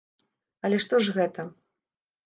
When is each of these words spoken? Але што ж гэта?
Але 0.69 0.81
што 0.85 1.03
ж 1.05 1.15
гэта? 1.21 1.41